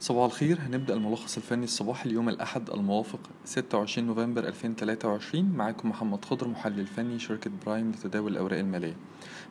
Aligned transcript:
صباح 0.00 0.24
الخير. 0.24 0.58
هنبدأ 0.60 0.94
الملخص 0.94 1.36
الفني 1.36 1.64
الصباحي 1.64 2.08
اليوم 2.10 2.28
الأحد 2.28 2.70
الموافق 2.70 3.20
26 3.44 4.06
نوفمبر 4.06 4.44
2023 4.48 5.44
معاكم 5.56 5.88
محمد 5.88 6.24
خضر 6.24 6.48
محلل 6.48 6.86
فني 6.86 7.18
شركة 7.18 7.50
Prime 7.66 7.90
لتداول 7.90 8.32
الأوراق 8.32 8.58
المالية. 8.58 8.96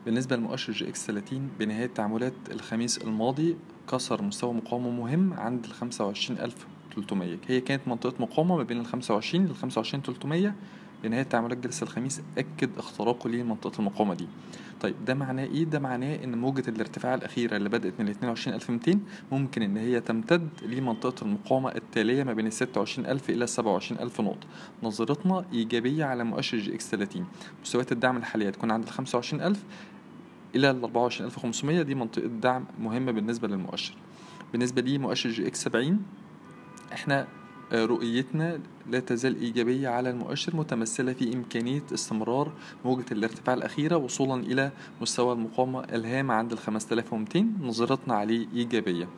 بالنسبة 0.04 0.36
لمؤشر 0.36 0.72
EGX 0.72 1.06
30 1.06 1.48
بنهاية 1.58 1.86
تعاملات 1.86 2.32
الخميس 2.50 2.98
الماضي 2.98 3.56
كسر 3.90 4.22
مستوى 4.22 4.52
مقاومة 4.54 4.90
مهم 4.90 5.32
عند 5.32 5.64
ال 5.64 5.72
25300 5.72 7.36
هي 7.48 7.60
كانت 7.60 7.88
منطقة 7.88 8.14
مقاومة 8.22 8.56
ما 8.56 8.62
بين 8.62 8.80
ال 8.80 8.86
25 8.86 9.46
لل 9.46 9.54
25300 9.54 10.54
بنهاية 11.02 11.22
تعاملات 11.22 11.58
جلسة 11.58 11.84
الخميس 11.84 12.22
أكد 12.38 12.70
اختراقه 12.78 13.30
لمنطقة 13.30 13.78
المقاومة 13.78 14.14
دي. 14.14 14.26
طيب 14.80 15.04
ده 15.04 15.14
معناه 15.14 15.44
إيه؟ 15.44 15.64
ده 15.64 15.78
معناه 15.78 16.24
إن 16.24 16.38
موجة 16.38 16.64
الارتفاع 16.68 17.14
الأخيرة 17.14 17.56
اللي 17.56 17.68
بدأت 17.68 18.00
من 18.00 18.08
22200 18.08 18.98
ممكن 19.32 19.62
إن 19.62 19.76
هي 19.76 20.00
تمتد 20.00 20.48
لمنطقة 20.62 21.24
المقاومة 21.24 21.74
التالية 21.74 22.24
ما 22.24 22.32
بين 22.32 22.46
ال 22.46 22.52
26000 22.52 23.30
إلى 23.30 23.46
27000 23.46 24.20
نقطة. 24.20 24.46
نظرتنا 24.82 25.44
إيجابية 25.52 26.04
على 26.04 26.24
مؤشر 26.24 26.58
EGX 26.58 26.90
30 26.90 27.26
مستويات 27.62 27.92
الدعم 27.92 28.16
الحالية 28.16 28.50
تكون 28.50 28.70
عند 28.70 28.84
ال 28.84 28.90
25000 28.90 29.64
إلى 30.54 30.70
ال 30.70 30.84
24500 30.84 31.82
دي 31.82 31.94
منطقة 31.94 32.26
دعم 32.26 32.64
مهمة 32.80 33.12
بالنسبة 33.12 33.48
للمؤشر. 33.48 33.94
بالنسبة 34.52 34.82
لي 34.82 34.98
مؤشر 34.98 35.30
EGX 35.30 35.64
70 35.64 35.98
إحنا 36.92 37.26
رؤيتنا 37.72 38.60
لا 38.90 39.00
تزال 39.00 39.40
إيجابية 39.40 39.88
على 39.88 40.10
المؤشر 40.10 40.56
متمثلة 40.56 41.12
في 41.12 41.34
إمكانية 41.34 41.82
استمرار 41.94 42.52
موجة 42.84 43.04
الارتفاع 43.12 43.54
الأخيرة 43.54 43.96
وصولا 43.96 44.42
إلى 44.42 44.70
مستوى 45.00 45.32
المقاومة 45.32 45.84
الهام 45.84 46.30
عند 46.30 46.52
ال 46.52 46.58
5200 46.58 47.46
نظرتنا 47.60 48.14
عليه 48.14 48.46
إيجابية. 48.54 49.08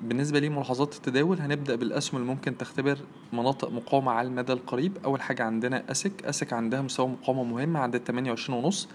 بالنسبة 0.00 0.38
لي 0.38 0.48
ملاحظات 0.48 0.96
التداول 0.96 1.40
هنبدأ 1.40 1.74
بالأسهم 1.74 2.20
اللي 2.20 2.32
ممكن 2.32 2.56
تختبر 2.56 2.98
مناطق 3.32 3.70
مقاومة 3.70 4.12
على 4.12 4.28
المدى 4.28 4.52
القريب. 4.52 4.98
أول 5.04 5.22
حاجة 5.22 5.42
عندنا 5.44 5.90
أسك. 5.90 6.24
أسك 6.24 6.52
عندها 6.52 6.82
مستوى 6.82 7.08
مقاومة 7.08 7.44
مهم 7.44 7.76
عند 7.76 7.94
ال 7.94 8.04
28 8.04 8.64
ونص. 8.64 8.88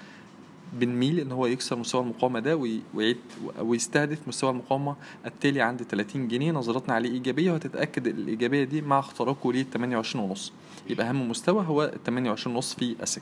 بنميل 0.73 1.19
إن 1.19 1.31
هو 1.31 1.45
يكسر 1.45 1.75
مستوى 1.75 2.01
المقاومة 2.01 2.39
ده 2.39 2.55
ويعيد 2.57 3.17
ويستهدف 3.61 4.27
مستوى 4.27 4.49
المقاومة 4.49 4.95
التالي 5.25 5.61
عند 5.61 5.83
30 5.83 6.27
جنيه. 6.27 6.51
نظرتنا 6.51 6.95
عليه 6.95 7.09
إيجابية 7.11 7.51
وهتتأكد 7.51 8.07
الإيجابية 8.07 8.63
دي 8.63 8.81
مع 8.81 8.99
اختراقه 8.99 9.53
لل 9.53 9.65
28 9.73 10.25
ونص. 10.25 10.53
يبقى 10.89 11.09
أهم 11.09 11.29
مستوى 11.29 11.65
هو 11.67 11.83
ال 11.83 12.03
28 12.03 12.55
ونص 12.55 12.73
في 12.75 12.95
اسك 13.03 13.21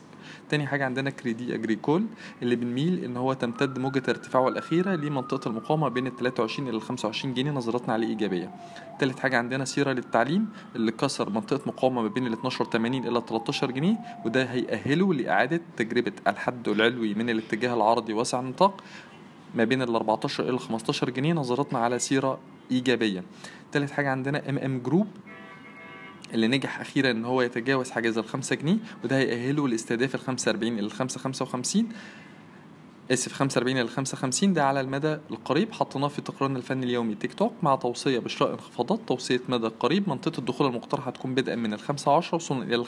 تاني 0.49 0.67
حاجة 0.67 0.85
عندنا 0.85 1.09
كريدي 1.09 1.55
اجريكول 1.55 2.05
اللي 2.41 2.55
بنميل 2.55 3.03
إن 3.03 3.17
هو 3.17 3.33
تمتد 3.33 3.79
موجة 3.79 4.03
ارتفاعه 4.09 4.47
الأخيرة 4.47 4.95
لمنطقة 4.95 5.49
المقاومة 5.49 5.87
بين 5.89 6.07
ال 6.07 6.15
23 6.15 6.69
إلى 6.69 6.77
ال 6.77 6.81
25 6.81 7.33
جنيه. 7.33 7.51
نظرتنا 7.51 7.93
عليه 7.93 8.07
إيجابية. 8.07 8.51
تالت 8.99 9.19
حاجة 9.19 9.37
عندنا 9.37 9.65
سيرة 9.65 9.91
للتعليم 9.91 10.47
اللي 10.75 10.91
كسر 10.91 11.29
منطقة 11.29 11.61
مقاومة 11.67 12.01
ما 12.01 12.07
بين 12.07 12.27
ال 12.27 12.37
12.80 12.51 12.75
إلى 12.75 13.21
13 13.27 13.71
جنيه 13.71 13.97
وده 14.25 14.43
هيأهله 14.43 15.13
لإعادة 15.13 15.61
تجربة 15.77 16.11
الحد 16.27 16.67
العلوي 16.69 17.13
من 17.13 17.29
الاتجاه 17.37 17.73
العرضي 17.73 18.13
واسع 18.13 18.39
النطاق 18.39 18.83
ما 19.55 19.63
بين 19.63 19.81
ال 19.81 19.95
14 19.95 20.49
إلى 20.49 20.59
15 20.59 21.09
جنيه 21.09 21.33
نظرتنا 21.33 21.79
على 21.79 21.99
سيرة 21.99 22.39
إيجابية. 22.71 23.23
تالت 23.71 23.91
حاجة 23.91 24.09
عندنا 24.09 24.49
MM 24.49 24.79
Group 24.79 25.07
اللي 26.33 26.47
نجح 26.47 26.79
أخيرا 26.79 27.11
إن 27.11 27.25
هو 27.25 27.41
يتجاوز 27.41 27.91
حاجز 27.91 28.17
الخمسة 28.17 28.55
جنيه 28.55 28.77
وده 29.03 29.17
هيأهله 29.17 29.67
لاستهداف 29.67 30.15
ال 30.15 30.19
45 30.19 30.79
إلى 30.79 30.89
5 30.89 31.19
55 31.19 31.89
آسف 33.11 33.33
45 33.33 33.77
إلى 33.77 33.87
55 33.87 34.53
ده 34.53 34.63
على 34.65 34.81
المدى 34.81 35.17
القريب. 35.31 35.73
حطيناه 35.73 36.07
في 36.07 36.21
تقريرنا 36.21 36.57
الفني 36.57 36.85
اليومي 36.85 37.15
Tech 37.15 37.33
Talk 37.33 37.53
مع 37.63 37.75
توصية 37.75 38.19
بشراء 38.19 38.51
انخفاضات. 38.53 38.99
توصية 39.07 39.41
مدى 39.49 39.67
قريب 39.67 40.09
منطقة 40.09 40.39
الدخول 40.39 40.67
المقترحة 40.67 41.07
هتكون 41.11 41.35
بدءا 41.35 41.55
من 41.55 41.73
ال 41.73 41.79
5 41.79 42.11
10 42.17 42.35
وصولا 42.35 42.63
إلى 42.63 42.85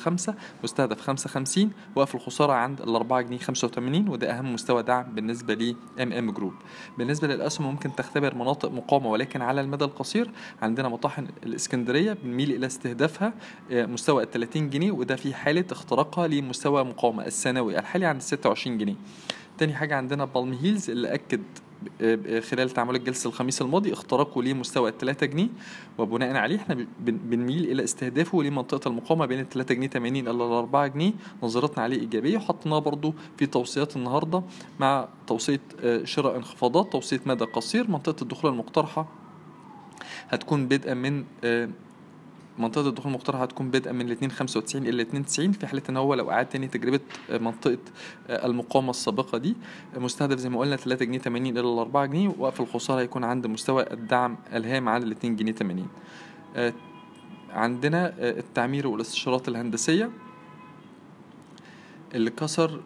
مستهدف 0.64 1.02
5 1.02 1.30
50 1.30 1.72
وقف 1.96 2.16
الخسارة 2.16 2.54
عند 2.54 2.82
ال 2.82 2.96
4 2.96 3.22
جنيه 3.22 3.38
85 3.38 4.08
وده 4.10 4.32
أهم 4.40 4.54
مستوى 4.54 4.84
دعم 4.84 5.04
بالنسبة 5.16 5.54
ل 5.54 5.76
MM 6.02 6.32
Group. 6.32 6.54
بالنسبة 6.98 7.28
للأسهم 7.28 7.68
ممكن 7.68 7.96
تختبر 7.96 8.36
مناطق 8.36 8.72
مقاومة 8.72 9.08
ولكن 9.10 9.42
على 9.42 9.62
المدى 9.62 9.86
القصير 9.86 10.32
عندنا 10.62 10.90
مطاحن 10.90 11.28
الإسكندرية 11.44 12.14
بنميل 12.14 12.52
إلى 12.52 12.66
استهدافها 12.66 13.34
مستوى 13.72 14.24
ال 14.24 14.32
30 14.32 14.70
جنيه 14.70 14.92
وده 14.92 15.16
في 15.16 15.34
حالة 15.34 15.66
اختراقها 15.72 16.28
لمستوى 16.28 16.84
مقاومة 16.84 17.26
السنوي 17.26 17.80
الحالي 17.80 18.06
عند 18.06 18.22
26 18.22 18.78
جنيه. 18.78 18.96
تاني 19.60 19.74
حاجة 19.74 19.96
عندنا 19.96 20.26
Palm 20.26 20.54
Hills 20.54 20.90
اللي 20.90 21.14
أكد 21.14 21.42
خلال 22.42 22.70
تعاملات 22.70 23.02
جلسة 23.02 23.28
الخميس 23.28 23.62
الماضي 23.62 23.94
اختراقه 23.94 24.44
لمستوى 24.44 24.94
3 25.00 25.26
جنيه 25.26 25.48
وبناء 25.98 26.36
عليه 26.36 26.56
إحنا 26.58 26.88
بنميل 27.00 27.64
إلى 27.72 27.84
استهدافه 27.84 28.44
لمنطقة 28.44 28.88
المقاومة 28.90 29.26
بين 29.26 29.44
3 29.44 29.76
جنيه 29.76 29.88
80 29.88 30.28
إلى 30.28 30.44
4 30.44 30.88
جنيه 30.88 31.14
نظرتنا 31.44 31.84
عليه 31.84 32.00
إيجابية 32.00 32.38
وحطيناه 32.38 32.80
برضو 32.80 33.14
في 33.38 33.46
توصيات 33.46 33.96
النهاردة 33.96 34.44
مع 34.80 35.08
توصية 35.28 35.60
شراء 36.04 36.36
انخفاضات 36.38 36.92
توصية 36.92 37.20
مدى 37.26 37.46
قصير 37.46 37.92
منطقة 37.92 38.22
الدخول 38.24 38.52
المقترحة 38.52 39.08
هتكون 40.30 40.68
بدءا 40.68 40.94
من 40.94 41.24
منطقة 42.60 42.90
الدخول 42.90 43.12
المقترحة 43.12 43.44
هتكون 43.44 43.72
بدءا 43.72 43.92
من 43.92 44.02
الاتنين 44.02 44.32
خمسة 44.32 44.58
وتسعين 44.58 44.84
إلى 44.84 44.96
الاتنين 44.96 45.26
تسعين 45.26 45.52
في 45.52 45.68
حالة 45.68 45.82
إن 45.90 45.98
هو 45.98 46.14
لو 46.14 46.32
أعاد 46.32 46.46
تاني 46.46 46.68
تجربة 46.68 47.00
منطقة 47.30 47.78
المقاومة 48.30 48.90
السابقة 48.90 49.38
دي. 49.38 49.56
مستهدف 49.98 50.38
زي 50.38 50.50
ما 50.50 50.60
قلنا 50.60 50.76
تلاتة 50.76 51.06
جنيه 51.06 51.20
تمانين 51.20 51.58
إلى 51.58 51.74
الأربعة 51.74 52.06
جنيه 52.06 52.36
وقف 52.38 52.62
الخسارة 52.62 53.00
هيكون 53.00 53.24
عند 53.24 53.48
مستوى 53.48 53.94
الدعم 53.94 54.38
الهام 54.54 54.90
عند 54.90 55.04
الاتنين 55.04 55.36
جنيه 55.36 55.52
تمانين. 55.52 55.88
عندنا 57.50 58.14
التعمير 58.20 58.88
والاستشارات 58.88 59.48
الهندسية. 59.48 60.12
اللي 62.16 62.30
كسر 62.30 62.82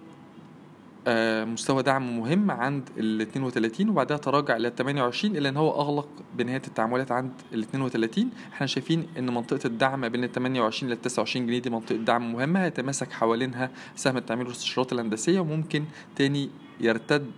مستوى 1.45 1.83
دعم 1.83 2.17
مهم 2.19 2.51
عند 2.51 2.89
ال 2.97 3.21
32 3.21 3.89
وبعدها 3.89 4.17
تراجع 4.17 4.57
ل 4.57 4.75
28 4.75 5.35
إلا 5.37 5.49
إن 5.49 5.57
هو 5.57 5.81
أغلق 5.81 6.07
بنهاية 6.37 6.61
التعاملات 6.67 7.11
عند 7.11 7.31
ال 7.53 7.59
32 7.59 8.29
إحنا 8.53 8.67
شايفين 8.67 9.07
إن 9.17 9.33
منطقة 9.33 9.59
الدعم 9.67 10.01
ما 10.01 10.07
بين 10.07 10.23
ال 10.23 10.31
28 10.31 10.91
لل 10.91 11.01
29 11.01 11.47
جنيه 11.47 11.59
دي 11.59 11.69
منطقة 11.69 11.95
دعم 11.95 12.33
مهمة 12.33 12.63
هيتماسك 12.63 13.11
حوالينها 13.11 13.71
سهم 13.95 14.17
التعمير 14.17 14.45
والاستشارات 14.45 14.93
الهندسية 14.93 15.39
وممكن 15.39 15.83
تاني 16.15 16.49
يرتد 16.81 17.31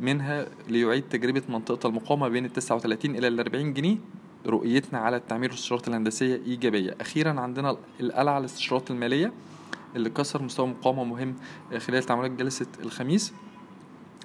منها 0.00 0.46
ليعيد 0.68 1.02
تجربة 1.10 1.42
منطقة 1.48 1.88
المقاومة 1.88 2.28
بين 2.28 2.44
ال 2.44 2.52
39 2.52 3.16
إلى 3.16 3.28
ال 3.28 3.40
40 3.40 3.74
جنيه 3.74 3.96
رؤيتنا 4.46 4.98
على 4.98 5.16
التعمير 5.16 5.50
والاستشارات 5.50 5.88
الهندسية 5.88 6.40
إيجابية. 6.46 6.94
أخيرا 7.00 7.40
عندنا 7.40 7.76
القلعة 8.00 8.38
الاستشارات 8.38 8.90
المالية. 8.90 9.32
اللي 9.96 10.10
كسر 10.10 10.42
مستوى 10.42 10.66
مقاومة 10.66 11.04
مهم 11.04 11.34
خلال 11.78 12.02
تعاملات 12.02 12.30
جلسة 12.30 12.66
الخميس. 12.82 13.32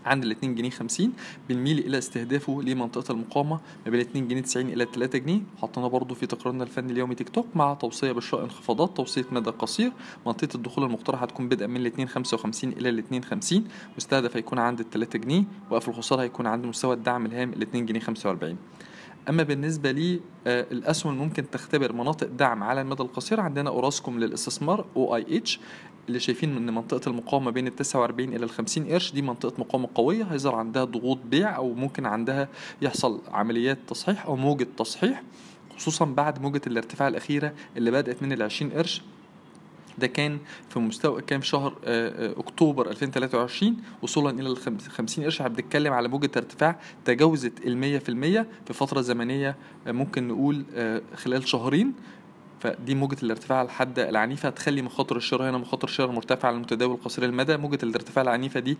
عند 0.06 0.24
ال 0.24 0.32
2 0.32 0.56
جنيه 0.56 0.70
50 0.70 1.14
بنميل 1.50 1.80
إلى 1.80 1.98
استهدافه 1.98 2.62
لمنطقة 2.62 3.12
المقاومة 3.12 3.60
ما 3.86 3.92
بين 3.92 4.00
2 4.00 4.28
جنيه 4.28 4.42
90 4.42 4.70
إلى 4.70 4.88
3 4.94 5.18
جنيه. 5.20 5.42
حطينا 5.62 5.88
برضو 5.88 6.16
في 6.16 6.26
تقريرنا 6.26 6.64
الفني 6.64 6.92
اليومي 6.92 7.16
تيك 7.16 7.30
توك 7.30 7.48
مع 7.56 7.74
توصية 7.74 8.12
بشراء 8.12 8.44
انخفاضات 8.44 8.98
توصية 8.98 9.26
مدى 9.32 9.50
قصير. 9.50 9.92
منطقة 10.26 10.56
الدخول 10.56 10.84
المقترحة 10.84 11.24
هتكون 11.24 11.50
بدءا 11.50 11.68
من 11.68 11.78
ال 11.78 11.86
2 11.86 12.08
55 12.08 12.72
إلى 12.74 12.90
ال 12.90 13.00
2 13.00 13.24
50 13.24 13.64
مستهدف 13.98 14.36
هيكون 14.38 14.60
عند 14.60 14.80
ال 14.80 14.90
3 14.90 15.20
جنيه 15.20 15.44
وقف 15.70 15.90
الخساره 15.90 16.22
هيكون 16.22 16.48
عند 16.48 16.66
مستوى 16.66 16.94
الدعم 16.96 17.26
الهام 17.26 17.54
ال 17.54 17.62
2 17.62 17.86
جنيه 17.86 18.00
45 18.00 18.58
أما 19.30 19.44
بالنسبة 19.44 19.92
لي 19.92 20.20
الأسهم 20.48 21.18
ممكن 21.18 21.50
تختبر 21.50 21.94
مناطق 21.94 22.28
دعم 22.28 22.64
على 22.64 22.82
المدى 22.82 23.04
القصير 23.04 23.40
عندنا 23.40 23.70
أوراسكوم 23.70 24.20
للاستثمار 24.20 24.86
OIH 24.96 25.60
اللي 26.08 26.20
شايفين 26.20 26.58
إن 26.58 26.74
منطقة 26.76 27.10
المقاومة 27.10 27.52
بين 27.52 27.68
ال 27.68 27.76
49 27.76 28.34
إلى 28.36 28.46
ال 28.46 28.50
50 28.50 28.88
قرش 28.88 29.12
دي 29.12 29.22
منطقة 29.22 29.54
مقاومة 29.60 29.90
قوية 29.96 30.24
هيظهر 30.24 30.56
عندها 30.56 30.84
ضغوط 30.84 31.18
بيع 31.26 31.56
أو 31.56 31.74
ممكن 31.74 32.06
عندها 32.06 32.50
يحصل 32.82 33.22
عمليات 33.32 33.78
تصحيح 33.88 34.26
أو 34.26 34.36
موجة 34.36 34.68
تصحيح 34.78 35.24
خصوصا 35.78 36.06
بعد 36.06 36.42
موجة 36.42 36.62
الارتفاع 36.68 37.08
الأخيرة 37.08 37.54
اللي 37.78 37.92
بدأت 37.92 38.24
من 38.24 38.32
ال 38.32 38.42
20 38.42 38.72
قرش. 38.72 39.02
ده 39.98 40.08
كان 40.08 40.40
في 40.70 40.80
مستوى 40.80 41.22
كان 41.22 41.40
في 41.40 41.48
شهر 41.48 41.74
أكتوبر 42.38 42.90
2023 42.90 43.78
وصولا 44.02 44.40
إلى 44.40 44.50
ال 44.50 44.58
50 44.58 45.26
قرش. 45.26 45.42
إحنا 45.42 45.54
بنتكلم 45.56 45.94
على 45.94 46.08
موجه 46.08 46.32
ارتفاع 46.38 46.80
تجاوزت 47.06 47.54
ال 47.66 47.78
100% 47.78 48.46
في 48.68 48.74
فترة 48.74 49.02
زمنية 49.02 49.56
ممكن 49.88 50.28
نقول 50.28 50.64
خلال 51.16 51.48
شهرين. 51.48 51.94
فدي 52.60 52.96
موجة 52.96 53.18
الارتفاع 53.24 53.62
الحادة 53.62 54.10
العنيفة. 54.10 54.50
هتخلي 54.50 54.82
مخاطر 54.82 55.18
الشراء 55.18 55.50
هنا 55.50 55.58
مخاطر 55.58 55.88
الشراء 55.88 56.12
مرتفعة 56.12 56.52
المتداول 56.52 56.98
قصير 57.06 57.26
المدى. 57.26 57.58
موجة 57.58 57.80
الارتفاع 57.84 58.22
العنيفة 58.24 58.60
دي 58.60 58.78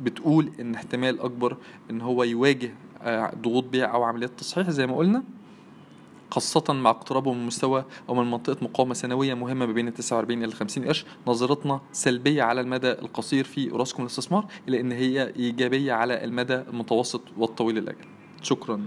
بتقول 0.00 0.52
إن 0.60 0.74
احتمال 0.74 1.20
أكبر 1.20 1.56
إن 1.90 2.00
هو 2.00 2.24
يواجه 2.24 2.74
ضغوط 3.42 3.64
بيع 3.64 3.94
أو 3.94 4.02
عمليات 4.02 4.30
تصحيح. 4.38 4.70
زي 4.70 4.86
ما 4.86 4.96
قلنا 4.96 5.22
خاصة 6.32 6.72
مع 6.72 6.90
اقترابه 6.90 7.32
من 7.32 7.46
مستوى 7.46 7.84
أو 8.08 8.14
من 8.14 8.30
منطقة 8.30 8.56
مقاومة 8.62 8.94
سنوية 8.94 9.34
مهمة 9.34 9.66
ما 9.66 9.72
بين 9.72 9.88
ال 9.88 9.94
49 9.94 10.44
إلى 10.44 10.52
50 10.52 10.84
قرش. 10.84 11.04
نظرتنا 11.26 11.80
سلبية 11.92 12.42
على 12.42 12.60
المدى 12.60 12.92
القصير 12.92 13.44
في 13.44 13.70
أوراسكوم 13.70 14.04
الاستثمار 14.04 14.46
إلا 14.68 14.80
أن 14.80 14.92
هي 14.92 15.34
إيجابية 15.36 15.92
على 15.92 16.24
المدى 16.24 16.54
المتوسط 16.54 17.22
والطويل 17.36 17.78
الأجل. 17.78 18.04
شكرا. 18.42 18.86